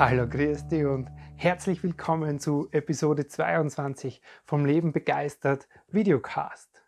Hallo, 0.00 0.26
grüß 0.26 0.68
dich 0.68 0.86
und 0.86 1.10
herzlich 1.36 1.82
willkommen 1.82 2.40
zu 2.40 2.70
Episode 2.72 3.26
22 3.26 4.22
vom 4.46 4.64
Leben 4.64 4.92
begeistert 4.92 5.68
Videocast. 5.88 6.82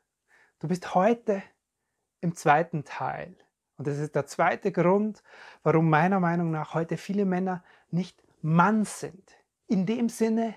Du 0.61 0.69
bist 0.69 0.95
heute 0.95 1.43
im 2.23 2.35
zweiten 2.35 2.85
Teil 2.85 3.37
und 3.77 3.87
das 3.87 3.99
ist 3.99 4.15
der 4.15 4.25
zweite 4.25 4.73
Grund, 4.73 5.23
warum 5.63 5.91
meiner 5.91 6.21
Meinung 6.21 6.53
nach 6.53 6.73
heute 6.73 6.97
viele 6.97 7.27
Männer 7.27 7.63
nicht 7.91 8.25
Mann 8.41 8.87
sind. 8.87 9.37
In 9.67 9.85
dem 9.85 10.09
Sinne, 10.09 10.55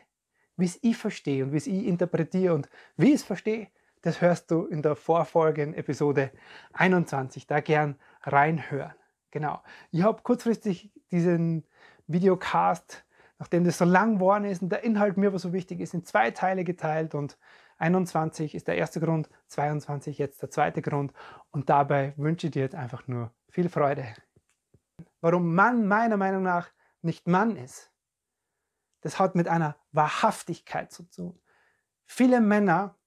wie 0.55 0.63
es 0.63 0.79
ich 0.81 0.95
verstehe 0.95 1.43
und 1.43 1.51
wie 1.51 1.57
es 1.57 1.67
ich 1.67 1.85
interpretiere 1.85 2.53
und 2.53 2.69
wie 2.95 3.09
ich 3.09 3.15
es 3.15 3.23
verstehe, 3.23 3.67
das 4.01 4.21
hörst 4.21 4.49
du 4.49 4.65
in 4.65 4.81
der 4.81 4.95
vorfolgenden 4.95 5.77
Episode 5.77 6.31
21. 6.71 7.47
Da 7.47 7.59
gern 7.59 7.99
reinhören. 8.21 8.93
Genau. 9.31 9.61
Ich 9.91 10.03
habe 10.03 10.21
kurzfristig 10.21 10.93
diesen 11.11 11.65
Videocast, 12.07 13.05
nachdem 13.39 13.63
das 13.63 13.77
so 13.77 13.85
lang 13.85 14.15
geworden 14.15 14.45
ist 14.45 14.61
und 14.61 14.69
der 14.69 14.83
Inhalt 14.83 15.17
mir 15.17 15.27
aber 15.27 15.39
so 15.39 15.53
wichtig 15.53 15.79
ist, 15.79 15.93
in 15.93 16.05
zwei 16.05 16.31
Teile 16.31 16.63
geteilt 16.63 17.15
und 17.15 17.37
21 17.77 18.55
ist 18.55 18.67
der 18.67 18.77
erste 18.77 18.99
Grund, 18.99 19.29
22 19.47 20.17
jetzt 20.17 20.41
der 20.41 20.49
zweite 20.49 20.81
Grund 20.81 21.13
und 21.51 21.69
dabei 21.69 22.13
wünsche 22.17 22.47
ich 22.47 22.53
dir 22.53 22.63
jetzt 22.63 22.75
einfach 22.75 23.07
nur 23.07 23.33
viel 23.49 23.69
Freude. 23.69 24.05
Warum 25.21 25.53
Mann 25.55 25.87
meiner 25.87 26.17
Meinung 26.17 26.43
nach 26.43 26.69
nicht 27.01 27.27
Mann 27.27 27.57
ist, 27.57 27.91
das 29.01 29.19
hat 29.19 29.35
mit 29.35 29.47
einer 29.47 29.75
Wahrhaftigkeit 29.91 30.91
zu 30.91 31.03
tun. 31.03 31.39
Viele 32.05 32.41
Männer, 32.41 32.97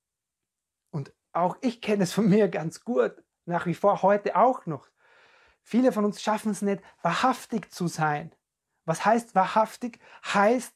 und 0.90 1.12
auch 1.32 1.56
ich 1.60 1.80
kenne 1.80 2.04
es 2.04 2.12
von 2.12 2.28
mir 2.28 2.48
ganz 2.48 2.84
gut, 2.84 3.22
nach 3.46 3.66
wie 3.66 3.74
vor 3.74 4.02
heute 4.02 4.36
auch 4.36 4.66
noch, 4.66 4.88
viele 5.62 5.92
von 5.92 6.04
uns 6.04 6.22
schaffen 6.22 6.52
es 6.52 6.62
nicht, 6.62 6.82
wahrhaftig 7.02 7.72
zu 7.72 7.88
sein. 7.88 8.32
Was 8.88 9.04
heißt 9.04 9.34
wahrhaftig? 9.34 10.00
Heißt, 10.24 10.72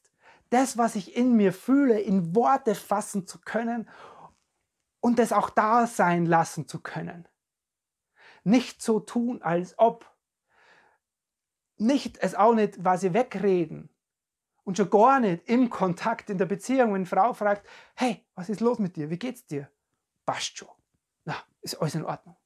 das, 0.51 0.77
was 0.77 0.95
ich 0.95 1.17
in 1.17 1.35
mir 1.35 1.51
fühle, 1.51 1.99
in 1.99 2.35
Worte 2.35 2.75
fassen 2.75 3.25
zu 3.25 3.39
können 3.41 3.89
und 4.99 5.17
es 5.17 5.33
auch 5.33 5.49
da 5.49 5.87
sein 5.87 6.27
lassen 6.27 6.67
zu 6.67 6.79
können. 6.79 7.27
Nicht 8.43 8.83
so 8.83 8.99
tun, 8.99 9.41
als 9.41 9.79
ob. 9.79 10.05
Nicht 11.77 12.19
es 12.19 12.35
auch 12.35 12.53
nicht 12.53 12.79
quasi 12.79 13.13
wegreden. 13.13 13.89
Und 14.63 14.77
schon 14.77 14.91
gar 14.91 15.19
nicht 15.19 15.49
im 15.49 15.71
Kontakt, 15.71 16.29
in 16.29 16.37
der 16.37 16.45
Beziehung, 16.45 16.89
wenn 16.89 16.97
eine 16.97 17.05
Frau 17.07 17.33
fragt, 17.33 17.67
hey, 17.95 18.23
was 18.35 18.47
ist 18.47 18.61
los 18.61 18.77
mit 18.77 18.95
dir? 18.95 19.09
Wie 19.09 19.17
geht's 19.17 19.47
dir? 19.47 19.71
Passt 20.23 20.55
schon. 20.55 20.69
Na, 21.25 21.35
ist 21.61 21.81
alles 21.81 21.95
in 21.95 22.05
Ordnung. 22.05 22.37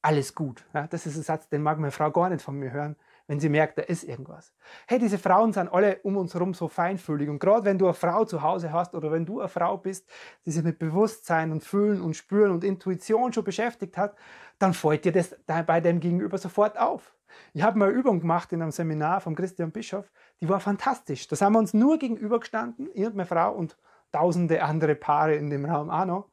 Alles 0.00 0.34
gut. 0.34 0.64
Ja, 0.72 0.86
das 0.86 1.04
ist 1.04 1.16
ein 1.16 1.22
Satz, 1.22 1.46
den 1.50 1.62
mag 1.62 1.78
meine 1.78 1.92
Frau 1.92 2.10
gar 2.10 2.30
nicht 2.30 2.42
von 2.42 2.58
mir 2.58 2.70
hören 2.70 2.96
wenn 3.26 3.40
sie 3.40 3.48
merkt, 3.48 3.78
da 3.78 3.82
ist 3.82 4.04
irgendwas. 4.04 4.52
Hey, 4.86 4.98
diese 4.98 5.18
Frauen 5.18 5.52
sind 5.52 5.68
alle 5.68 6.00
um 6.02 6.16
uns 6.16 6.34
herum 6.34 6.52
so 6.52 6.68
feinfühlig. 6.68 7.28
Und 7.28 7.38
gerade 7.38 7.64
wenn 7.64 7.78
du 7.78 7.86
eine 7.86 7.94
Frau 7.94 8.24
zu 8.24 8.42
Hause 8.42 8.72
hast 8.72 8.94
oder 8.94 9.10
wenn 9.10 9.24
du 9.24 9.40
eine 9.40 9.48
Frau 9.48 9.78
bist, 9.78 10.08
die 10.44 10.50
sich 10.50 10.62
mit 10.62 10.78
Bewusstsein 10.78 11.50
und 11.50 11.64
Fühlen 11.64 12.02
und 12.02 12.14
Spüren 12.14 12.50
und 12.50 12.64
Intuition 12.64 13.32
schon 13.32 13.44
beschäftigt 13.44 13.96
hat, 13.96 14.16
dann 14.58 14.74
fällt 14.74 15.04
dir 15.04 15.12
das 15.12 15.36
bei 15.46 15.80
dem 15.80 16.00
Gegenüber 16.00 16.38
sofort 16.38 16.78
auf. 16.78 17.14
Ich 17.52 17.62
habe 17.62 17.78
mal 17.78 17.88
eine 17.88 17.98
Übung 17.98 18.20
gemacht 18.20 18.52
in 18.52 18.62
einem 18.62 18.70
Seminar 18.70 19.20
von 19.20 19.34
Christian 19.34 19.72
Bischof, 19.72 20.10
die 20.40 20.48
war 20.48 20.60
fantastisch. 20.60 21.26
Da 21.26 21.38
haben 21.40 21.54
wir 21.54 21.58
uns 21.58 21.74
nur 21.74 21.98
gegenübergestanden, 21.98 22.88
ich 22.94 23.06
und 23.06 23.16
meine 23.16 23.26
Frau 23.26 23.52
und 23.52 23.76
tausende 24.12 24.62
andere 24.62 24.94
Paare 24.94 25.34
in 25.34 25.50
dem 25.50 25.64
Raum 25.64 25.90
auch 25.90 26.04
noch. 26.04 26.30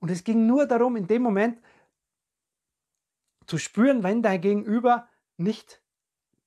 Und 0.00 0.10
es 0.10 0.24
ging 0.24 0.46
nur 0.46 0.66
darum, 0.66 0.96
in 0.96 1.06
dem 1.06 1.22
Moment 1.22 1.60
zu 3.46 3.58
spüren, 3.58 4.02
wenn 4.02 4.22
dein 4.22 4.40
Gegenüber 4.40 5.08
nicht 5.36 5.81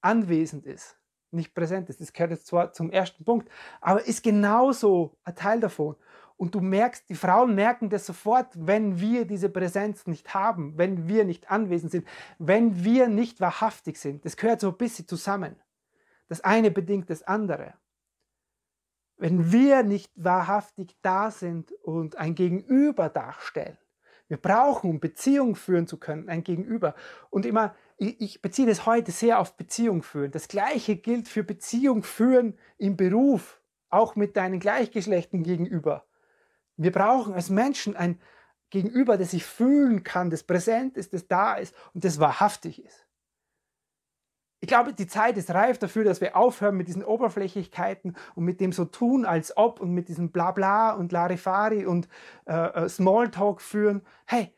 anwesend 0.05 0.65
ist, 0.65 0.97
nicht 1.31 1.53
präsent 1.53 1.89
ist. 1.89 1.99
Das 1.99 2.13
gehört 2.13 2.31
jetzt 2.31 2.47
zwar 2.47 2.71
zum 2.71 2.91
ersten 2.91 3.25
Punkt, 3.25 3.49
aber 3.81 4.05
ist 4.05 4.23
genauso 4.23 5.17
ein 5.23 5.35
Teil 5.35 5.59
davon. 5.59 5.95
Und 6.37 6.53
du 6.53 6.59
merkst, 6.59 7.09
die 7.09 7.15
Frauen 7.15 7.55
merken 7.55 7.89
das 7.89 8.05
sofort, 8.05 8.47
wenn 8.55 8.99
wir 8.99 9.25
diese 9.25 9.49
Präsenz 9.49 10.05
nicht 10.05 10.33
haben, 10.33 10.77
wenn 10.77 11.07
wir 11.07 11.23
nicht 11.23 11.49
anwesend 11.49 11.91
sind, 11.91 12.07
wenn 12.39 12.83
wir 12.83 13.07
nicht 13.07 13.39
wahrhaftig 13.39 13.97
sind. 13.97 14.25
Das 14.25 14.35
gehört 14.35 14.59
so 14.59 14.69
ein 14.69 14.77
bisschen 14.77 15.07
zusammen. 15.07 15.55
Das 16.27 16.41
eine 16.41 16.71
bedingt 16.71 17.09
das 17.09 17.23
andere. 17.23 17.73
Wenn 19.17 19.51
wir 19.51 19.83
nicht 19.83 20.11
wahrhaftig 20.15 20.97
da 21.01 21.31
sind 21.31 21.71
und 21.83 22.17
ein 22.17 22.35
Gegenüber 22.35 23.07
darstellen, 23.07 23.77
wir 24.27 24.37
brauchen, 24.37 24.89
um 24.89 24.99
Beziehung 24.99 25.55
führen 25.55 25.87
zu 25.87 25.97
können, 25.97 26.29
ein 26.29 26.43
Gegenüber. 26.43 26.95
Und 27.29 27.45
immer, 27.45 27.75
ich, 27.97 28.41
beziehe 28.41 28.67
das 28.67 28.85
heute 28.85 29.11
sehr 29.11 29.39
auf 29.39 29.55
Beziehung 29.55 30.03
führen. 30.03 30.31
Das 30.31 30.47
Gleiche 30.47 30.97
gilt 30.97 31.27
für 31.27 31.43
Beziehung 31.43 32.03
führen 32.03 32.57
im 32.77 32.97
Beruf, 32.97 33.61
auch 33.89 34.15
mit 34.15 34.35
deinen 34.35 34.59
Gleichgeschlechten 34.59 35.43
gegenüber. 35.43 36.05
Wir 36.77 36.91
brauchen 36.91 37.33
als 37.33 37.49
Menschen 37.49 37.95
ein 37.95 38.19
Gegenüber, 38.69 39.17
das 39.17 39.31
sich 39.31 39.45
fühlen 39.45 40.03
kann, 40.03 40.29
das 40.29 40.43
präsent 40.43 40.97
ist, 40.97 41.13
das 41.13 41.27
da 41.27 41.53
ist 41.53 41.73
und 41.93 42.03
das 42.03 42.19
wahrhaftig 42.19 42.83
ist. 42.83 43.05
Ich 44.59 44.67
glaube, 44.67 44.93
die 44.93 45.07
Zeit 45.07 45.37
ist 45.37 45.51
reif 45.51 45.77
dafür, 45.77 46.03
dass 46.03 46.21
wir 46.21 46.35
aufhören 46.35 46.75
mit 46.75 46.87
diesen 46.87 47.03
Oberflächlichkeiten 47.03 48.17
und 48.33 48.45
mit 48.45 48.59
dem 48.59 48.71
so 48.71 48.85
tun, 48.85 49.23
als 49.23 49.55
ob 49.55 49.79
und 49.79 49.91
mit 49.91 50.09
diesem 50.09 50.31
Blabla 50.31 50.93
und 50.93 51.11
Larifari 51.11 51.85
und 51.85 52.07
äh, 52.47 52.53
äh, 52.53 52.89
Smalltalk 52.89 53.61
führen. 53.61 54.01
Hey, 54.25 54.53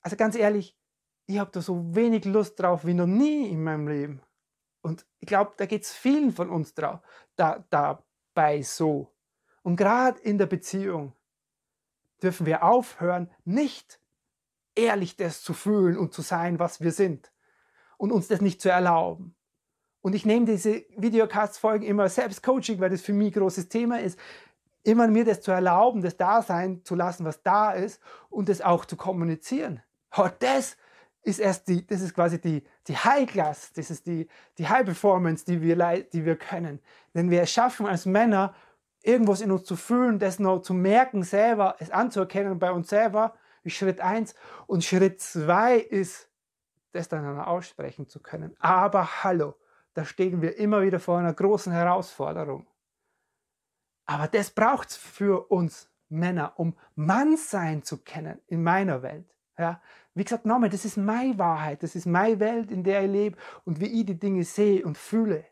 also 0.00 0.16
ganz 0.16 0.34
ehrlich, 0.34 0.76
ich 1.26 1.38
habe 1.38 1.50
da 1.52 1.62
so 1.62 1.94
wenig 1.94 2.24
Lust 2.24 2.60
drauf 2.60 2.84
wie 2.84 2.94
noch 2.94 3.06
nie 3.06 3.48
in 3.48 3.62
meinem 3.62 3.88
Leben. 3.88 4.20
Und 4.82 5.06
ich 5.20 5.26
glaube, 5.26 5.52
da 5.56 5.66
geht 5.66 5.84
es 5.84 5.92
vielen 5.92 6.32
von 6.32 6.50
uns 6.50 6.74
drauf, 6.74 7.00
da, 7.36 7.64
dabei 7.70 8.62
so. 8.62 9.12
Und 9.62 9.76
gerade 9.76 10.20
in 10.20 10.36
der 10.36 10.46
Beziehung 10.46 11.14
dürfen 12.22 12.44
wir 12.44 12.62
aufhören, 12.62 13.30
nicht 13.44 13.98
ehrlich 14.74 15.16
das 15.16 15.42
zu 15.42 15.54
fühlen 15.54 15.96
und 15.96 16.12
zu 16.12 16.22
sein, 16.22 16.58
was 16.58 16.80
wir 16.80 16.92
sind. 16.92 17.32
Und 17.96 18.12
uns 18.12 18.28
das 18.28 18.40
nicht 18.40 18.60
zu 18.60 18.68
erlauben. 18.68 19.34
Und 20.02 20.14
ich 20.14 20.26
nehme 20.26 20.44
diese 20.44 20.84
Videocasts-Folgen 20.96 21.86
immer 21.86 22.10
selbst 22.10 22.42
Coaching, 22.42 22.78
weil 22.80 22.90
das 22.90 23.00
für 23.00 23.14
mich 23.14 23.34
ein 23.34 23.40
großes 23.40 23.70
Thema 23.70 24.00
ist. 24.00 24.18
Immer 24.82 25.08
mir 25.08 25.24
das 25.24 25.40
zu 25.40 25.50
erlauben, 25.50 26.02
das 26.02 26.18
da 26.18 26.42
sein 26.42 26.84
zu 26.84 26.94
lassen, 26.94 27.24
was 27.24 27.42
da 27.42 27.72
ist 27.72 28.02
und 28.28 28.50
das 28.50 28.60
auch 28.60 28.84
zu 28.84 28.96
kommunizieren. 28.96 29.82
Oh, 30.14 30.28
das 30.40 30.76
ist 31.24 31.40
erst 31.40 31.68
die, 31.68 31.86
das 31.86 32.02
ist 32.02 32.14
quasi 32.14 32.40
die, 32.40 32.62
die 32.86 32.96
High 32.96 33.28
Class, 33.30 33.72
das 33.72 33.90
ist 33.90 34.06
die, 34.06 34.28
die 34.58 34.68
High 34.68 34.84
Performance, 34.84 35.44
die 35.44 35.60
wir, 35.60 35.76
die 36.12 36.24
wir 36.24 36.36
können. 36.36 36.80
Denn 37.14 37.30
wir 37.30 37.44
schaffen 37.46 37.86
als 37.86 38.06
Männer, 38.06 38.54
irgendwas 39.02 39.40
in 39.40 39.50
uns 39.50 39.64
zu 39.64 39.76
fühlen, 39.76 40.18
das 40.18 40.38
noch 40.38 40.60
zu 40.60 40.74
merken 40.74 41.22
selber, 41.22 41.76
es 41.78 41.90
anzuerkennen 41.90 42.58
bei 42.58 42.72
uns 42.72 42.88
selber, 42.88 43.34
ist 43.62 43.76
Schritt 43.76 44.00
eins. 44.00 44.34
Und 44.66 44.84
Schritt 44.84 45.20
zwei 45.20 45.76
ist, 45.76 46.28
das 46.92 47.08
dann 47.08 47.40
aussprechen 47.40 48.08
zu 48.08 48.20
können. 48.20 48.54
Aber 48.60 49.24
hallo, 49.24 49.54
da 49.94 50.04
stehen 50.04 50.42
wir 50.42 50.56
immer 50.58 50.82
wieder 50.82 51.00
vor 51.00 51.18
einer 51.18 51.32
großen 51.32 51.72
Herausforderung. 51.72 52.66
Aber 54.06 54.28
das 54.28 54.50
braucht 54.50 54.90
es 54.90 54.96
für 54.96 55.50
uns 55.50 55.90
Männer, 56.08 56.52
um 56.56 56.76
Mann 56.94 57.36
sein 57.36 57.82
zu 57.82 57.98
können 58.04 58.40
in 58.46 58.62
meiner 58.62 59.02
Welt. 59.02 59.34
Ja, 59.58 59.80
wie 60.14 60.24
gesagt, 60.24 60.46
nochmal, 60.46 60.70
das 60.70 60.84
ist 60.84 60.96
meine 60.96 61.38
Wahrheit, 61.38 61.82
das 61.82 61.96
ist 61.96 62.06
meine 62.06 62.38
Welt, 62.40 62.70
in 62.70 62.84
der 62.84 63.04
ich 63.04 63.10
lebe 63.10 63.38
und 63.64 63.80
wie 63.80 64.00
ich 64.00 64.06
die 64.06 64.18
Dinge 64.18 64.44
sehe 64.44 64.84
und 64.84 64.96
fühle. 64.96 65.44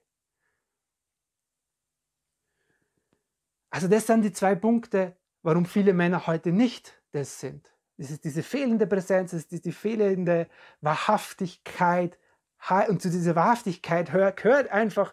Also 3.70 3.88
das 3.88 4.06
sind 4.06 4.22
die 4.22 4.32
zwei 4.32 4.54
Punkte, 4.54 5.16
warum 5.42 5.66
viele 5.66 5.94
Männer 5.94 6.26
heute 6.26 6.52
nicht 6.52 7.02
das 7.12 7.40
sind. 7.40 7.74
Das 7.96 8.10
ist 8.10 8.24
diese 8.24 8.42
fehlende 8.42 8.86
Präsenz, 8.86 9.32
das 9.32 9.44
ist 9.44 9.64
die 9.64 9.72
fehlende 9.72 10.48
Wahrhaftigkeit, 10.80 12.18
und 12.88 13.02
zu 13.02 13.10
dieser 13.10 13.34
Wahrhaftigkeit 13.34 14.12
gehört 14.36 14.68
einfach, 14.68 15.12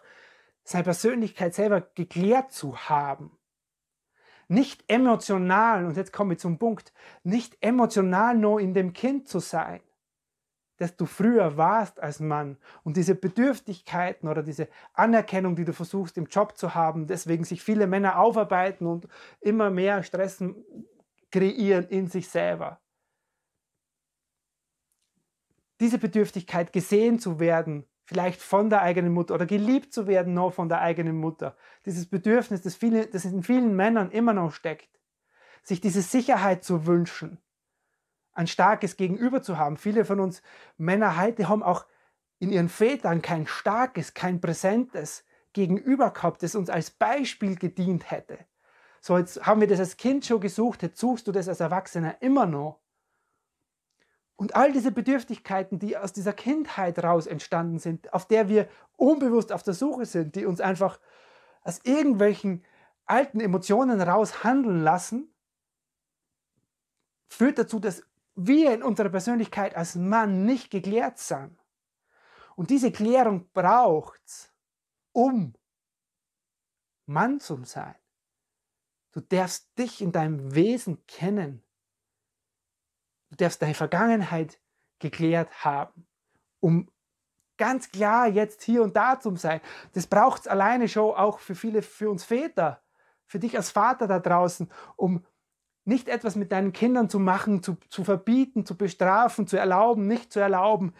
seine 0.62 0.84
Persönlichkeit 0.84 1.54
selber 1.54 1.80
geklärt 1.80 2.52
zu 2.52 2.76
haben. 2.76 3.36
Nicht 4.50 4.82
emotional, 4.88 5.84
und 5.84 5.96
jetzt 5.96 6.12
komme 6.12 6.34
ich 6.34 6.40
zum 6.40 6.58
Punkt, 6.58 6.92
nicht 7.22 7.56
emotional 7.60 8.36
nur 8.36 8.60
in 8.60 8.74
dem 8.74 8.92
Kind 8.92 9.28
zu 9.28 9.38
sein. 9.38 9.80
das 10.80 10.96
du 10.96 11.04
früher 11.04 11.58
warst 11.58 12.00
als 12.00 12.20
Mann 12.20 12.56
und 12.84 12.96
diese 12.96 13.14
Bedürftigkeiten 13.14 14.28
oder 14.28 14.42
diese 14.42 14.68
Anerkennung, 14.94 15.54
die 15.54 15.66
du 15.66 15.74
versuchst 15.74 16.16
im 16.16 16.24
Job 16.24 16.56
zu 16.56 16.74
haben, 16.74 17.06
deswegen 17.06 17.44
sich 17.44 17.62
viele 17.62 17.86
Männer 17.86 18.18
aufarbeiten 18.18 18.86
und 18.86 19.06
immer 19.40 19.70
mehr 19.70 20.02
Stress 20.02 20.42
kreieren 21.30 21.86
in 21.88 22.08
sich 22.08 22.28
selber. 22.30 22.80
Diese 25.80 25.98
Bedürftigkeit, 25.98 26.72
gesehen 26.72 27.18
zu 27.18 27.40
werden, 27.40 27.84
vielleicht 28.10 28.42
von 28.42 28.70
der 28.70 28.82
eigenen 28.82 29.12
Mutter 29.12 29.34
oder 29.36 29.46
geliebt 29.46 29.92
zu 29.92 30.08
werden 30.08 30.34
noch 30.34 30.52
von 30.52 30.68
der 30.68 30.80
eigenen 30.80 31.16
Mutter, 31.16 31.56
dieses 31.86 32.06
Bedürfnis, 32.06 32.60
das, 32.60 32.74
viele, 32.74 33.06
das 33.06 33.24
in 33.24 33.44
vielen 33.44 33.76
Männern 33.76 34.10
immer 34.10 34.32
noch 34.32 34.52
steckt, 34.52 34.88
sich 35.62 35.80
diese 35.80 36.02
Sicherheit 36.02 36.64
zu 36.64 36.86
wünschen, 36.86 37.38
ein 38.32 38.48
starkes 38.48 38.96
Gegenüber 38.96 39.42
zu 39.42 39.58
haben. 39.58 39.76
Viele 39.76 40.04
von 40.04 40.18
uns 40.18 40.42
Männer 40.76 41.22
heute 41.22 41.48
haben 41.48 41.62
auch 41.62 41.86
in 42.40 42.50
ihren 42.50 42.68
Vätern 42.68 43.22
kein 43.22 43.46
starkes, 43.46 44.12
kein 44.12 44.40
präsentes 44.40 45.24
Gegenüber 45.52 46.10
gehabt, 46.10 46.42
das 46.42 46.56
uns 46.56 46.68
als 46.68 46.90
Beispiel 46.90 47.54
gedient 47.54 48.10
hätte. 48.10 48.40
So, 49.00 49.18
jetzt 49.18 49.46
haben 49.46 49.60
wir 49.60 49.68
das 49.68 49.78
als 49.78 49.96
Kind 49.96 50.26
schon 50.26 50.40
gesucht, 50.40 50.82
jetzt 50.82 50.98
suchst 50.98 51.28
du 51.28 51.32
das 51.32 51.48
als 51.48 51.60
Erwachsener 51.60 52.20
immer 52.22 52.46
noch. 52.46 52.79
Und 54.40 54.56
all 54.56 54.72
diese 54.72 54.90
Bedürftigkeiten, 54.90 55.78
die 55.78 55.98
aus 55.98 56.14
dieser 56.14 56.32
Kindheit 56.32 57.04
raus 57.04 57.26
entstanden 57.26 57.78
sind, 57.78 58.10
auf 58.14 58.26
der 58.26 58.48
wir 58.48 58.70
unbewusst 58.96 59.52
auf 59.52 59.62
der 59.62 59.74
Suche 59.74 60.06
sind, 60.06 60.34
die 60.34 60.46
uns 60.46 60.62
einfach 60.62 60.98
aus 61.60 61.80
irgendwelchen 61.84 62.64
alten 63.04 63.40
Emotionen 63.40 64.00
raus 64.00 64.42
handeln 64.42 64.82
lassen, 64.82 65.30
führt 67.28 67.58
dazu, 67.58 67.80
dass 67.80 68.02
wir 68.34 68.72
in 68.72 68.82
unserer 68.82 69.10
Persönlichkeit 69.10 69.76
als 69.76 69.96
Mann 69.96 70.46
nicht 70.46 70.70
geklärt 70.70 71.18
sind. 71.18 71.58
Und 72.56 72.70
diese 72.70 72.92
Klärung 72.92 73.50
braucht 73.52 74.22
es, 74.24 74.50
um 75.12 75.52
Mann 77.04 77.40
zu 77.40 77.62
sein. 77.64 77.94
Du 79.12 79.20
darfst 79.20 79.78
dich 79.78 80.00
in 80.00 80.12
deinem 80.12 80.54
Wesen 80.54 81.04
kennen. 81.06 81.62
Du 83.30 83.36
darfst 83.36 83.62
deine 83.62 83.74
Vergangenheit 83.74 84.58
geklärt 84.98 85.64
haben, 85.64 86.06
um 86.60 86.88
ganz 87.56 87.90
klar 87.90 88.26
jetzt 88.26 88.62
hier 88.62 88.82
und 88.82 88.96
da 88.96 89.20
zu 89.20 89.34
sein. 89.36 89.60
Das 89.92 90.06
braucht 90.06 90.42
es 90.42 90.48
alleine 90.48 90.88
schon 90.88 91.14
auch 91.14 91.38
für 91.38 91.54
viele, 91.54 91.82
für 91.82 92.10
uns 92.10 92.24
Väter, 92.24 92.82
für 93.26 93.38
dich 93.38 93.56
als 93.56 93.70
Vater 93.70 94.06
da 94.06 94.18
draußen, 94.18 94.70
um 94.96 95.24
nicht 95.84 96.08
etwas 96.08 96.36
mit 96.36 96.52
deinen 96.52 96.72
Kindern 96.72 97.08
zu 97.08 97.18
machen, 97.18 97.62
zu, 97.62 97.76
zu 97.88 98.04
verbieten, 98.04 98.66
zu 98.66 98.76
bestrafen, 98.76 99.46
zu 99.46 99.56
erlauben, 99.56 100.06
nicht 100.06 100.32
zu 100.32 100.40
erlauben, 100.40 100.94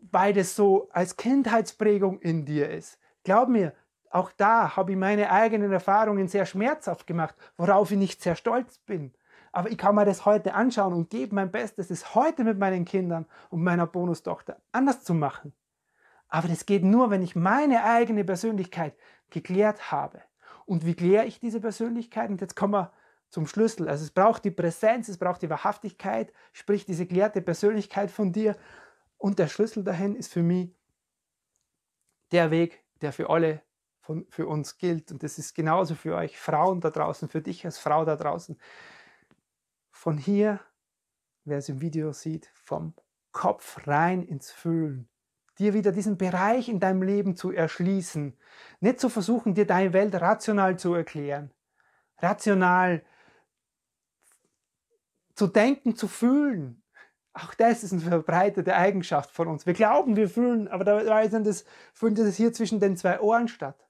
weil 0.00 0.32
das 0.32 0.56
so 0.56 0.88
als 0.92 1.16
Kindheitsprägung 1.16 2.20
in 2.20 2.44
dir 2.44 2.70
ist. 2.70 2.98
Glaub 3.22 3.48
mir, 3.48 3.74
auch 4.10 4.32
da 4.32 4.76
habe 4.76 4.92
ich 4.92 4.98
meine 4.98 5.30
eigenen 5.30 5.72
Erfahrungen 5.72 6.26
sehr 6.26 6.46
schmerzhaft 6.46 7.06
gemacht, 7.06 7.34
worauf 7.56 7.90
ich 7.92 7.98
nicht 7.98 8.22
sehr 8.22 8.34
stolz 8.34 8.78
bin. 8.78 9.14
Aber 9.52 9.70
ich 9.70 9.78
kann 9.78 9.94
mir 9.94 10.04
das 10.04 10.24
heute 10.24 10.54
anschauen 10.54 10.92
und 10.92 11.10
gebe 11.10 11.34
mein 11.34 11.50
Bestes, 11.50 11.90
es 11.90 12.14
heute 12.14 12.44
mit 12.44 12.58
meinen 12.58 12.84
Kindern 12.84 13.26
und 13.48 13.62
meiner 13.62 13.86
Bonustochter 13.86 14.60
anders 14.72 15.02
zu 15.02 15.14
machen. 15.14 15.52
Aber 16.28 16.46
das 16.46 16.66
geht 16.66 16.84
nur, 16.84 17.10
wenn 17.10 17.22
ich 17.22 17.34
meine 17.34 17.82
eigene 17.84 18.24
Persönlichkeit 18.24 18.94
geklärt 19.30 19.90
habe. 19.90 20.22
Und 20.66 20.86
wie 20.86 20.94
kläre 20.94 21.26
ich 21.26 21.40
diese 21.40 21.60
Persönlichkeit? 21.60 22.30
Und 22.30 22.40
jetzt 22.40 22.54
kommen 22.54 22.74
wir 22.74 22.92
zum 23.28 23.46
Schlüssel. 23.46 23.88
Also 23.88 24.04
es 24.04 24.12
braucht 24.12 24.44
die 24.44 24.52
Präsenz, 24.52 25.08
es 25.08 25.18
braucht 25.18 25.42
die 25.42 25.50
Wahrhaftigkeit, 25.50 26.32
sprich 26.52 26.84
diese 26.84 27.06
klärte 27.06 27.42
Persönlichkeit 27.42 28.10
von 28.10 28.32
dir. 28.32 28.56
Und 29.18 29.40
der 29.40 29.48
Schlüssel 29.48 29.82
dahin 29.82 30.14
ist 30.14 30.32
für 30.32 30.42
mich 30.42 30.72
der 32.30 32.52
Weg, 32.52 32.84
der 33.00 33.12
für 33.12 33.30
alle 33.30 33.62
von, 34.00 34.26
für 34.30 34.46
uns 34.46 34.78
gilt. 34.78 35.10
Und 35.10 35.22
das 35.24 35.38
ist 35.38 35.54
genauso 35.54 35.94
für 35.96 36.14
euch 36.14 36.38
Frauen 36.38 36.80
da 36.80 36.90
draußen, 36.90 37.28
für 37.28 37.40
dich 37.40 37.64
als 37.64 37.78
Frau 37.78 38.04
da 38.04 38.16
draußen. 38.16 38.56
Von 40.00 40.16
hier, 40.16 40.60
wer 41.44 41.58
es 41.58 41.68
im 41.68 41.82
Video 41.82 42.14
sieht, 42.14 42.50
vom 42.54 42.94
Kopf 43.32 43.86
rein 43.86 44.22
ins 44.22 44.50
Fühlen. 44.50 45.10
Dir 45.58 45.74
wieder 45.74 45.92
diesen 45.92 46.16
Bereich 46.16 46.70
in 46.70 46.80
deinem 46.80 47.02
Leben 47.02 47.36
zu 47.36 47.52
erschließen. 47.52 48.34
Nicht 48.80 48.98
zu 48.98 49.10
versuchen, 49.10 49.54
dir 49.54 49.66
deine 49.66 49.92
Welt 49.92 50.14
rational 50.14 50.78
zu 50.78 50.94
erklären. 50.94 51.52
Rational 52.16 53.04
zu 55.34 55.48
denken, 55.48 55.94
zu 55.94 56.08
fühlen. 56.08 56.82
Auch 57.34 57.52
das 57.52 57.84
ist 57.84 57.92
eine 57.92 58.00
verbreitete 58.00 58.74
Eigenschaft 58.74 59.30
von 59.30 59.48
uns. 59.48 59.66
Wir 59.66 59.74
glauben, 59.74 60.16
wir 60.16 60.30
fühlen, 60.30 60.66
aber 60.68 60.84
dabei 60.84 61.28
sind 61.28 61.46
das, 61.46 61.66
findet 61.92 62.26
das 62.26 62.36
hier 62.36 62.54
zwischen 62.54 62.80
den 62.80 62.96
zwei 62.96 63.20
Ohren 63.20 63.48
statt. 63.48 63.86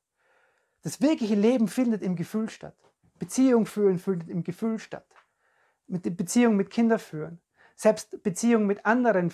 Das 0.82 1.00
wirkliche 1.00 1.36
Leben 1.36 1.68
findet 1.68 2.02
im 2.02 2.16
Gefühl 2.16 2.50
statt. 2.50 2.74
Beziehung 3.20 3.64
führen 3.64 4.00
findet 4.00 4.28
im 4.28 4.42
Gefühl 4.42 4.80
statt. 4.80 5.06
Mit 5.90 6.16
Beziehung 6.16 6.56
mit 6.56 6.70
Kindern 6.70 6.98
führen. 6.98 7.40
Selbst 7.74 8.22
Beziehung 8.22 8.66
mit 8.66 8.86
anderen 8.86 9.32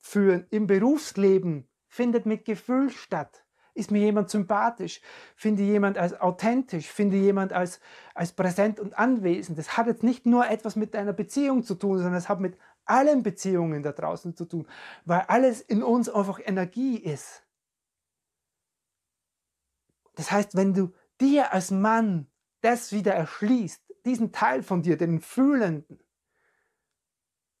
führen 0.00 0.46
im 0.50 0.66
Berufsleben 0.66 1.66
findet 1.88 2.26
mit 2.26 2.44
Gefühl 2.44 2.90
statt. 2.90 3.44
Ist 3.72 3.90
mir 3.90 4.02
jemand 4.02 4.30
sympathisch? 4.30 5.00
Finde 5.34 5.62
jemand 5.62 5.98
als 5.98 6.20
authentisch? 6.20 6.86
Finde 6.86 7.16
jemand 7.16 7.52
als, 7.52 7.80
als 8.14 8.32
präsent 8.32 8.78
und 8.78 8.96
anwesend? 8.98 9.58
Das 9.58 9.76
hat 9.76 9.86
jetzt 9.86 10.02
nicht 10.02 10.26
nur 10.26 10.46
etwas 10.48 10.76
mit 10.76 10.94
deiner 10.94 11.12
Beziehung 11.12 11.64
zu 11.64 11.74
tun, 11.74 11.96
sondern 11.96 12.14
es 12.14 12.28
hat 12.28 12.38
mit 12.38 12.56
allen 12.84 13.22
Beziehungen 13.22 13.82
da 13.82 13.92
draußen 13.92 14.36
zu 14.36 14.44
tun, 14.44 14.68
weil 15.04 15.22
alles 15.22 15.60
in 15.60 15.82
uns 15.82 16.08
einfach 16.08 16.38
Energie 16.44 16.98
ist. 16.98 17.42
Das 20.14 20.30
heißt, 20.30 20.54
wenn 20.54 20.74
du 20.74 20.92
dir 21.20 21.52
als 21.52 21.70
Mann 21.70 22.28
das 22.60 22.92
wieder 22.92 23.14
erschließt, 23.14 23.83
diesen 24.04 24.32
Teil 24.32 24.62
von 24.62 24.82
dir, 24.82 24.96
den 24.96 25.20
Fühlenden, 25.20 25.98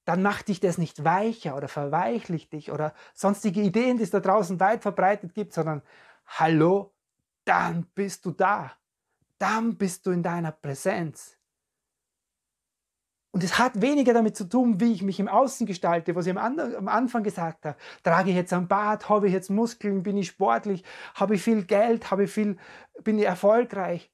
dann 0.04 0.22
macht 0.22 0.48
dich 0.48 0.60
das 0.60 0.78
nicht 0.78 1.04
weicher 1.04 1.56
oder 1.56 1.68
verweichlicht 1.68 2.52
dich 2.52 2.70
oder 2.70 2.94
sonstige 3.14 3.62
Ideen, 3.62 3.96
die 3.96 4.02
es 4.02 4.10
da 4.10 4.20
draußen 4.20 4.60
weit 4.60 4.82
verbreitet 4.82 5.34
gibt, 5.34 5.54
sondern 5.54 5.82
hallo, 6.26 6.94
dann 7.44 7.86
bist 7.94 8.26
du 8.26 8.30
da. 8.30 8.72
Dann 9.38 9.76
bist 9.76 10.06
du 10.06 10.10
in 10.10 10.22
deiner 10.22 10.52
Präsenz. 10.52 11.38
Und 13.34 13.42
es 13.42 13.58
hat 13.58 13.80
weniger 13.80 14.14
damit 14.14 14.36
zu 14.36 14.48
tun, 14.48 14.78
wie 14.78 14.92
ich 14.92 15.02
mich 15.02 15.18
im 15.18 15.26
Außen 15.26 15.66
gestalte, 15.66 16.14
was 16.14 16.26
ich 16.26 16.38
am, 16.38 16.88
Anfang 16.88 17.24
gesagt 17.24 17.64
habe. 17.64 17.76
Trage 18.04 18.30
ich 18.30 18.36
jetzt 18.36 18.52
ein 18.52 18.68
Bart, 18.68 19.08
habe 19.08 19.26
ich 19.26 19.32
jetzt 19.32 19.50
Muskeln, 19.50 20.04
bin 20.04 20.16
ich 20.16 20.28
sportlich, 20.28 20.84
habe 21.16 21.34
ich 21.34 21.42
viel 21.42 21.64
Geld, 21.64 22.12
habe 22.12 22.24
ich 22.24 22.30
viel, 22.30 22.56
bin 23.02 23.18
ich 23.18 23.24
erfolgreich. 23.24 24.13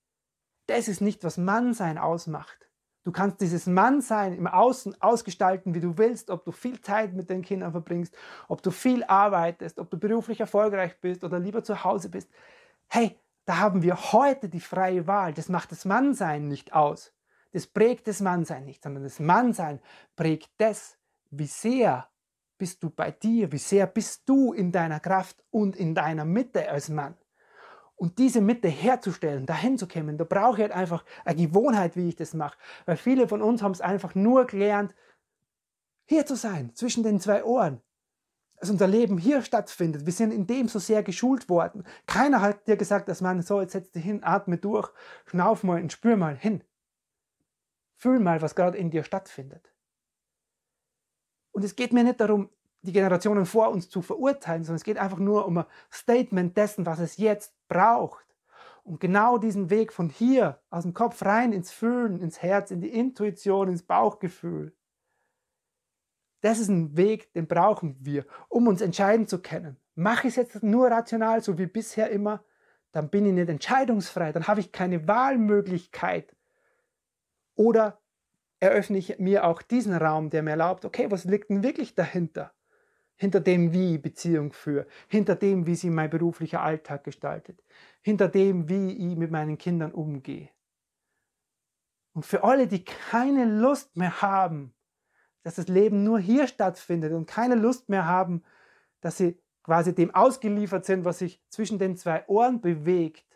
Das 0.70 0.86
ist 0.86 1.00
nicht, 1.00 1.24
was 1.24 1.36
Mannsein 1.36 1.98
ausmacht. 1.98 2.70
Du 3.02 3.10
kannst 3.10 3.40
dieses 3.40 3.66
Mannsein 3.66 4.34
im 4.34 4.46
Außen 4.46 5.02
ausgestalten, 5.02 5.74
wie 5.74 5.80
du 5.80 5.98
willst, 5.98 6.30
ob 6.30 6.44
du 6.44 6.52
viel 6.52 6.80
Zeit 6.80 7.12
mit 7.12 7.28
den 7.28 7.42
Kindern 7.42 7.72
verbringst, 7.72 8.16
ob 8.46 8.62
du 8.62 8.70
viel 8.70 9.02
arbeitest, 9.02 9.80
ob 9.80 9.90
du 9.90 9.98
beruflich 9.98 10.38
erfolgreich 10.38 11.00
bist 11.00 11.24
oder 11.24 11.40
lieber 11.40 11.64
zu 11.64 11.82
Hause 11.82 12.08
bist. 12.08 12.30
Hey, 12.86 13.18
da 13.46 13.58
haben 13.58 13.82
wir 13.82 14.12
heute 14.12 14.48
die 14.48 14.60
freie 14.60 15.08
Wahl. 15.08 15.34
Das 15.34 15.48
macht 15.48 15.72
das 15.72 15.84
Mannsein 15.86 16.46
nicht 16.46 16.72
aus. 16.72 17.12
Das 17.50 17.66
prägt 17.66 18.06
das 18.06 18.20
Mannsein 18.20 18.64
nicht, 18.64 18.84
sondern 18.84 19.02
das 19.02 19.18
Mannsein 19.18 19.80
prägt 20.14 20.50
das, 20.58 20.98
wie 21.30 21.48
sehr 21.48 22.08
bist 22.58 22.80
du 22.84 22.90
bei 22.90 23.10
dir, 23.10 23.50
wie 23.50 23.58
sehr 23.58 23.88
bist 23.88 24.22
du 24.28 24.52
in 24.52 24.70
deiner 24.70 25.00
Kraft 25.00 25.42
und 25.50 25.74
in 25.74 25.96
deiner 25.96 26.24
Mitte 26.24 26.70
als 26.70 26.88
Mann. 26.90 27.16
Und 28.00 28.18
diese 28.18 28.40
Mitte 28.40 28.68
herzustellen, 28.68 29.44
dahin 29.44 29.76
zu 29.76 29.86
kommen, 29.86 30.16
da 30.16 30.24
brauche 30.24 30.56
ich 30.56 30.62
halt 30.62 30.72
einfach 30.72 31.04
eine 31.26 31.46
Gewohnheit, 31.46 31.96
wie 31.96 32.08
ich 32.08 32.16
das 32.16 32.32
mache. 32.32 32.56
Weil 32.86 32.96
viele 32.96 33.28
von 33.28 33.42
uns 33.42 33.62
haben 33.62 33.72
es 33.72 33.82
einfach 33.82 34.14
nur 34.14 34.46
gelernt, 34.46 34.94
hier 36.06 36.24
zu 36.24 36.34
sein, 36.34 36.74
zwischen 36.74 37.02
den 37.02 37.20
zwei 37.20 37.44
Ohren. 37.44 37.82
Dass 38.56 38.70
unser 38.70 38.86
Leben 38.86 39.18
hier 39.18 39.42
stattfindet. 39.42 40.06
Wir 40.06 40.14
sind 40.14 40.32
in 40.32 40.46
dem 40.46 40.66
so 40.66 40.78
sehr 40.78 41.02
geschult 41.02 41.50
worden. 41.50 41.84
Keiner 42.06 42.40
hat 42.40 42.66
dir 42.66 42.78
gesagt, 42.78 43.06
dass 43.10 43.20
man 43.20 43.42
so, 43.42 43.60
jetzt 43.60 43.72
setz 43.72 43.90
dich 43.90 44.02
hin, 44.02 44.24
atme 44.24 44.56
durch, 44.56 44.90
schnauf 45.26 45.62
mal 45.62 45.82
und 45.82 45.92
spür 45.92 46.16
mal 46.16 46.36
hin. 46.36 46.64
Fühl 47.96 48.18
mal, 48.18 48.40
was 48.40 48.54
gerade 48.54 48.78
in 48.78 48.90
dir 48.90 49.04
stattfindet. 49.04 49.74
Und 51.52 51.64
es 51.64 51.76
geht 51.76 51.92
mir 51.92 52.02
nicht 52.02 52.18
darum, 52.18 52.48
die 52.80 52.92
Generationen 52.92 53.44
vor 53.44 53.68
uns 53.68 53.90
zu 53.90 54.00
verurteilen, 54.00 54.64
sondern 54.64 54.76
es 54.76 54.84
geht 54.84 54.96
einfach 54.96 55.18
nur 55.18 55.46
um 55.46 55.58
ein 55.58 55.66
Statement 55.92 56.56
dessen, 56.56 56.86
was 56.86 56.98
es 56.98 57.18
jetzt 57.18 57.59
braucht. 57.70 58.26
Und 58.84 59.00
genau 59.00 59.38
diesen 59.38 59.70
Weg 59.70 59.94
von 59.94 60.10
hier 60.10 60.60
aus 60.68 60.82
dem 60.82 60.92
Kopf 60.92 61.24
rein 61.24 61.52
ins 61.52 61.70
Fühlen, 61.70 62.20
ins 62.20 62.42
Herz, 62.42 62.70
in 62.70 62.82
die 62.82 62.90
Intuition, 62.90 63.68
ins 63.68 63.82
Bauchgefühl. 63.82 64.76
Das 66.42 66.58
ist 66.58 66.68
ein 66.68 66.96
Weg, 66.96 67.32
den 67.32 67.46
brauchen 67.46 67.96
wir, 68.00 68.26
um 68.48 68.66
uns 68.66 68.80
entscheiden 68.82 69.26
zu 69.26 69.40
können. 69.40 69.78
Mache 69.94 70.28
ich 70.28 70.36
es 70.36 70.36
jetzt 70.36 70.62
nur 70.62 70.90
rational, 70.90 71.42
so 71.42 71.56
wie 71.56 71.66
bisher 71.66 72.10
immer, 72.10 72.44
dann 72.92 73.10
bin 73.10 73.26
ich 73.26 73.32
nicht 73.32 73.48
entscheidungsfrei, 73.48 74.32
dann 74.32 74.46
habe 74.46 74.60
ich 74.60 74.72
keine 74.72 75.06
Wahlmöglichkeit. 75.06 76.34
Oder 77.54 78.00
eröffne 78.58 78.98
ich 78.98 79.18
mir 79.18 79.44
auch 79.44 79.62
diesen 79.62 79.94
Raum, 79.94 80.30
der 80.30 80.42
mir 80.42 80.50
erlaubt, 80.50 80.84
okay, 80.84 81.10
was 81.10 81.24
liegt 81.24 81.50
denn 81.50 81.62
wirklich 81.62 81.94
dahinter? 81.94 82.52
Hinter 83.20 83.40
dem, 83.40 83.74
wie 83.74 83.96
ich 83.96 84.02
Beziehung 84.02 84.50
führe, 84.50 84.86
hinter 85.06 85.36
dem, 85.36 85.66
wie 85.66 85.74
sie 85.74 85.90
mein 85.90 86.08
beruflicher 86.08 86.62
Alltag 86.62 87.04
gestaltet, 87.04 87.62
hinter 88.00 88.28
dem, 88.28 88.70
wie 88.70 88.92
ich 88.92 89.14
mit 89.14 89.30
meinen 89.30 89.58
Kindern 89.58 89.92
umgehe. 89.92 90.48
Und 92.14 92.24
für 92.24 92.44
alle, 92.44 92.66
die 92.66 92.82
keine 92.82 93.44
Lust 93.44 93.94
mehr 93.94 94.22
haben, 94.22 94.72
dass 95.42 95.56
das 95.56 95.68
Leben 95.68 96.02
nur 96.02 96.18
hier 96.18 96.48
stattfindet 96.48 97.12
und 97.12 97.26
keine 97.26 97.56
Lust 97.56 97.90
mehr 97.90 98.06
haben, 98.06 98.42
dass 99.02 99.18
sie 99.18 99.38
quasi 99.64 99.94
dem 99.94 100.14
ausgeliefert 100.14 100.86
sind, 100.86 101.04
was 101.04 101.18
sich 101.18 101.42
zwischen 101.50 101.78
den 101.78 101.98
zwei 101.98 102.26
Ohren 102.26 102.62
bewegt, 102.62 103.26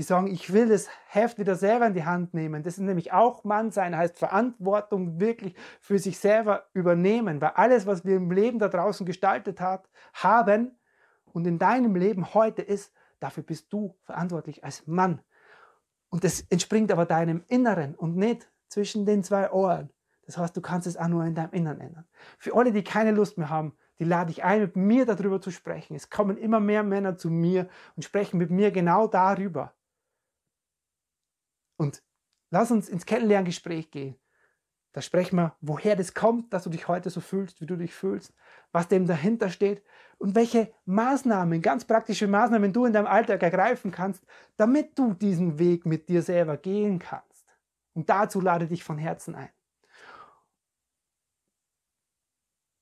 die 0.00 0.04
sagen, 0.04 0.28
ich 0.28 0.50
will 0.54 0.66
das 0.66 0.88
Heft 1.08 1.38
wieder 1.38 1.56
selber 1.56 1.86
in 1.86 1.92
die 1.92 2.06
Hand 2.06 2.32
nehmen. 2.32 2.62
Das 2.62 2.78
ist 2.78 2.80
nämlich 2.80 3.12
auch 3.12 3.44
Mann 3.44 3.70
sein, 3.70 3.94
heißt 3.94 4.16
Verantwortung 4.16 5.20
wirklich 5.20 5.54
für 5.78 5.98
sich 5.98 6.18
selber 6.18 6.64
übernehmen, 6.72 7.38
weil 7.42 7.50
alles, 7.50 7.86
was 7.86 8.02
wir 8.06 8.16
im 8.16 8.30
Leben 8.30 8.58
da 8.58 8.68
draußen 8.68 9.04
gestaltet 9.04 9.60
hat, 9.60 9.90
haben 10.14 10.78
und 11.26 11.46
in 11.46 11.58
deinem 11.58 11.96
Leben 11.96 12.32
heute 12.32 12.62
ist, 12.62 12.94
dafür 13.18 13.42
bist 13.42 13.70
du 13.74 13.94
verantwortlich 14.04 14.64
als 14.64 14.86
Mann. 14.86 15.20
Und 16.08 16.24
das 16.24 16.46
entspringt 16.48 16.90
aber 16.92 17.04
deinem 17.04 17.44
Inneren 17.48 17.94
und 17.94 18.16
nicht 18.16 18.50
zwischen 18.68 19.04
den 19.04 19.22
zwei 19.22 19.50
Ohren. 19.50 19.90
Das 20.24 20.38
heißt, 20.38 20.56
du 20.56 20.62
kannst 20.62 20.86
es 20.86 20.96
auch 20.96 21.08
nur 21.08 21.26
in 21.26 21.34
deinem 21.34 21.52
Inneren 21.52 21.80
ändern. 21.82 22.08
Für 22.38 22.56
alle, 22.56 22.72
die 22.72 22.84
keine 22.84 23.10
Lust 23.10 23.36
mehr 23.36 23.50
haben, 23.50 23.76
die 23.98 24.04
lade 24.04 24.30
ich 24.30 24.44
ein, 24.44 24.62
mit 24.62 24.76
mir 24.76 25.04
darüber 25.04 25.42
zu 25.42 25.50
sprechen. 25.50 25.94
Es 25.94 26.08
kommen 26.08 26.38
immer 26.38 26.58
mehr 26.58 26.82
Männer 26.82 27.18
zu 27.18 27.28
mir 27.28 27.68
und 27.96 28.02
sprechen 28.02 28.38
mit 28.38 28.50
mir 28.50 28.70
genau 28.70 29.06
darüber. 29.06 29.74
Und 31.80 32.02
lass 32.50 32.70
uns 32.70 32.90
ins 32.90 33.06
Kennenlerngespräch 33.06 33.90
gehen. 33.90 34.20
Da 34.92 35.00
sprechen 35.00 35.36
wir, 35.36 35.56
woher 35.62 35.96
das 35.96 36.12
kommt, 36.12 36.52
dass 36.52 36.64
du 36.64 36.68
dich 36.68 36.88
heute 36.88 37.08
so 37.08 37.22
fühlst, 37.22 37.62
wie 37.62 37.66
du 37.66 37.74
dich 37.74 37.94
fühlst, 37.94 38.34
was 38.70 38.88
dem 38.88 39.06
dahinter 39.06 39.48
steht 39.48 39.82
und 40.18 40.34
welche 40.34 40.74
Maßnahmen, 40.84 41.62
ganz 41.62 41.86
praktische 41.86 42.28
Maßnahmen 42.28 42.74
du 42.74 42.84
in 42.84 42.92
deinem 42.92 43.06
Alltag 43.06 43.42
ergreifen 43.42 43.92
kannst, 43.92 44.26
damit 44.58 44.98
du 44.98 45.14
diesen 45.14 45.58
Weg 45.58 45.86
mit 45.86 46.10
dir 46.10 46.20
selber 46.20 46.58
gehen 46.58 46.98
kannst. 46.98 47.46
Und 47.94 48.10
dazu 48.10 48.42
lade 48.42 48.66
dich 48.66 48.84
von 48.84 48.98
Herzen 48.98 49.34
ein. 49.34 49.48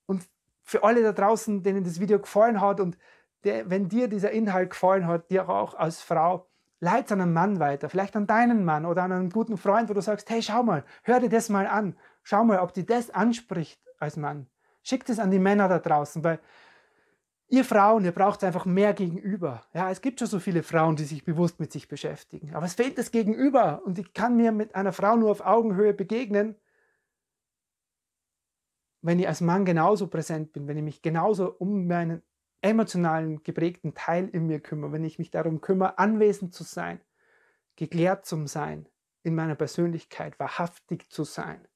Und 0.06 0.28
für 0.64 0.82
alle 0.82 1.04
da 1.04 1.12
draußen, 1.12 1.62
denen 1.62 1.84
das 1.84 2.00
Video 2.00 2.18
gefallen 2.18 2.60
hat 2.60 2.80
und 2.80 2.98
der, 3.44 3.70
wenn 3.70 3.88
dir 3.88 4.08
dieser 4.08 4.32
Inhalt 4.32 4.70
gefallen 4.70 5.06
hat, 5.06 5.30
dir 5.30 5.48
auch 5.48 5.74
als 5.74 6.02
Frau, 6.02 6.47
Leid 6.80 7.10
an 7.10 7.20
einen 7.20 7.32
Mann 7.32 7.58
weiter, 7.58 7.88
vielleicht 7.88 8.14
an 8.14 8.26
deinen 8.26 8.64
Mann 8.64 8.86
oder 8.86 9.02
an 9.02 9.12
einen 9.12 9.30
guten 9.30 9.56
Freund, 9.56 9.88
wo 9.88 9.94
du 9.94 10.00
sagst, 10.00 10.30
hey, 10.30 10.42
schau 10.42 10.62
mal, 10.62 10.84
hör 11.02 11.18
dir 11.18 11.28
das 11.28 11.48
mal 11.48 11.66
an. 11.66 11.96
Schau 12.22 12.44
mal, 12.44 12.60
ob 12.60 12.72
dir 12.72 12.84
das 12.84 13.10
anspricht 13.10 13.80
als 13.98 14.16
Mann. 14.16 14.46
Schick 14.82 15.08
es 15.08 15.18
an 15.18 15.30
die 15.30 15.40
Männer 15.40 15.68
da 15.68 15.80
draußen, 15.80 16.22
weil 16.22 16.38
ihr 17.48 17.64
Frauen, 17.64 18.04
ihr 18.04 18.12
braucht 18.12 18.44
einfach 18.44 18.64
mehr 18.64 18.94
Gegenüber. 18.94 19.62
Ja, 19.74 19.90
es 19.90 20.00
gibt 20.00 20.20
schon 20.20 20.28
so 20.28 20.38
viele 20.38 20.62
Frauen, 20.62 20.94
die 20.96 21.04
sich 21.04 21.24
bewusst 21.24 21.58
mit 21.58 21.72
sich 21.72 21.88
beschäftigen. 21.88 22.54
Aber 22.54 22.66
es 22.66 22.74
fehlt 22.74 22.96
das 22.96 23.10
Gegenüber 23.10 23.82
und 23.84 23.98
ich 23.98 24.12
kann 24.12 24.36
mir 24.36 24.52
mit 24.52 24.74
einer 24.74 24.92
Frau 24.92 25.16
nur 25.16 25.30
auf 25.30 25.44
Augenhöhe 25.44 25.94
begegnen, 25.94 26.54
wenn 29.02 29.18
ich 29.18 29.28
als 29.28 29.40
Mann 29.40 29.64
genauso 29.64 30.06
präsent 30.08 30.52
bin, 30.52 30.68
wenn 30.68 30.76
ich 30.76 30.82
mich 30.82 31.02
genauso 31.02 31.54
um 31.58 31.86
meinen 31.86 32.22
emotionalen, 32.60 33.42
geprägten 33.42 33.94
Teil 33.94 34.28
in 34.28 34.46
mir 34.46 34.60
kümmere, 34.60 34.92
wenn 34.92 35.04
ich 35.04 35.18
mich 35.18 35.30
darum 35.30 35.60
kümmere, 35.60 35.98
anwesend 35.98 36.54
zu 36.54 36.64
sein, 36.64 37.00
geklärt 37.76 38.26
zu 38.26 38.46
sein, 38.46 38.88
in 39.22 39.34
meiner 39.34 39.54
Persönlichkeit 39.54 40.38
wahrhaftig 40.38 41.10
zu 41.10 41.24
sein. 41.24 41.66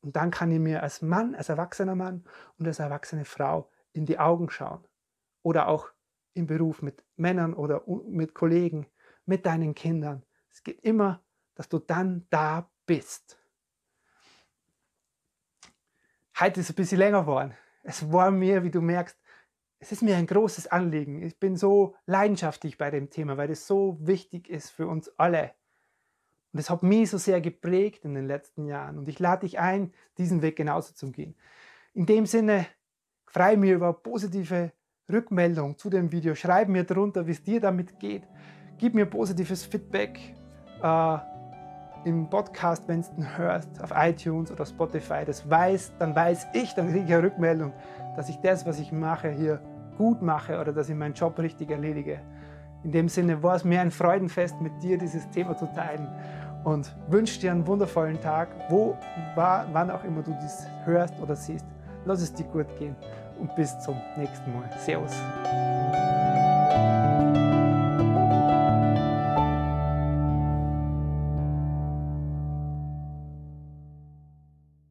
Und 0.00 0.16
dann 0.16 0.30
kann 0.30 0.52
ich 0.52 0.58
mir 0.58 0.82
als 0.82 1.02
Mann, 1.02 1.34
als 1.34 1.48
erwachsener 1.48 1.94
Mann 1.94 2.24
und 2.58 2.66
als 2.66 2.78
erwachsene 2.78 3.24
Frau 3.24 3.70
in 3.92 4.04
die 4.04 4.18
Augen 4.18 4.50
schauen. 4.50 4.86
Oder 5.42 5.68
auch 5.68 5.88
im 6.34 6.46
Beruf 6.46 6.82
mit 6.82 7.04
Männern 7.16 7.54
oder 7.54 7.82
mit 7.86 8.34
Kollegen, 8.34 8.86
mit 9.24 9.46
deinen 9.46 9.74
Kindern. 9.74 10.24
Es 10.50 10.62
geht 10.62 10.80
immer, 10.80 11.24
dass 11.54 11.68
du 11.68 11.78
dann 11.78 12.26
da 12.30 12.70
bist. 12.86 13.38
Heute 16.38 16.60
ist 16.60 16.66
es 16.66 16.72
ein 16.72 16.76
bisschen 16.76 16.98
länger 16.98 17.22
geworden. 17.22 17.56
Es 17.82 18.12
war 18.12 18.30
mir, 18.30 18.62
wie 18.64 18.70
du 18.70 18.80
merkst, 18.80 19.18
es 19.84 19.92
ist 19.92 20.02
mir 20.02 20.16
ein 20.16 20.26
großes 20.26 20.68
Anliegen. 20.68 21.20
Ich 21.20 21.38
bin 21.38 21.56
so 21.56 21.94
leidenschaftlich 22.06 22.78
bei 22.78 22.90
dem 22.90 23.10
Thema, 23.10 23.36
weil 23.36 23.50
es 23.50 23.66
so 23.66 23.98
wichtig 24.00 24.48
ist 24.48 24.70
für 24.70 24.86
uns 24.86 25.10
alle. 25.18 25.50
Und 26.54 26.60
es 26.60 26.70
hat 26.70 26.82
mich 26.82 27.10
so 27.10 27.18
sehr 27.18 27.42
geprägt 27.42 28.06
in 28.06 28.14
den 28.14 28.26
letzten 28.26 28.64
Jahren. 28.64 28.96
Und 28.96 29.08
ich 29.08 29.18
lade 29.18 29.40
dich 29.42 29.58
ein, 29.58 29.92
diesen 30.16 30.40
Weg 30.40 30.56
genauso 30.56 30.94
zu 30.94 31.12
gehen. 31.12 31.34
In 31.92 32.06
dem 32.06 32.24
Sinne 32.24 32.66
freue 33.26 33.52
ich 33.52 33.58
mich 33.58 33.72
über 33.72 33.92
positive 33.92 34.72
Rückmeldung 35.12 35.76
zu 35.76 35.90
dem 35.90 36.10
Video. 36.10 36.34
Schreib 36.34 36.68
mir 36.68 36.84
drunter, 36.84 37.26
wie 37.26 37.32
es 37.32 37.42
dir 37.42 37.60
damit 37.60 38.00
geht. 38.00 38.22
Gib 38.78 38.94
mir 38.94 39.04
positives 39.04 39.66
Feedback 39.66 40.18
äh, 40.82 41.18
im 42.06 42.30
Podcast, 42.30 42.88
wenn 42.88 43.02
du 43.02 43.08
es 43.18 43.36
hörst, 43.36 43.82
auf 43.82 43.92
iTunes 43.94 44.50
oder 44.50 44.64
Spotify. 44.64 45.26
Das 45.26 45.48
weiß, 45.50 45.92
dann 45.98 46.16
weiß 46.16 46.46
ich, 46.54 46.72
dann 46.72 46.88
kriege 46.88 47.04
ich 47.04 47.12
eine 47.12 47.24
Rückmeldung, 47.24 47.74
dass 48.16 48.30
ich 48.30 48.36
das, 48.40 48.64
was 48.64 48.78
ich 48.78 48.90
mache, 48.90 49.28
hier 49.28 49.60
gut 49.96 50.22
mache 50.22 50.60
oder 50.60 50.72
dass 50.72 50.88
ich 50.88 50.94
meinen 50.94 51.14
Job 51.14 51.38
richtig 51.38 51.70
erledige. 51.70 52.20
In 52.82 52.92
dem 52.92 53.08
Sinne 53.08 53.42
war 53.42 53.56
es 53.56 53.64
mir 53.64 53.80
ein 53.80 53.90
Freudenfest, 53.90 54.60
mit 54.60 54.82
dir 54.82 54.98
dieses 54.98 55.28
Thema 55.30 55.56
zu 55.56 55.66
teilen 55.74 56.08
und 56.64 56.94
wünsche 57.08 57.40
dir 57.40 57.52
einen 57.52 57.66
wundervollen 57.66 58.20
Tag, 58.20 58.48
wo, 58.68 58.96
war, 59.34 59.66
wann 59.72 59.90
auch 59.90 60.04
immer 60.04 60.22
du 60.22 60.36
dies 60.42 60.66
hörst 60.84 61.14
oder 61.20 61.36
siehst. 61.36 61.66
Lass 62.04 62.20
es 62.20 62.32
dir 62.32 62.44
gut 62.44 62.66
gehen 62.78 62.94
und 63.40 63.54
bis 63.56 63.78
zum 63.80 63.96
nächsten 64.16 64.52
Mal. 64.52 64.68
Servus. 64.78 65.14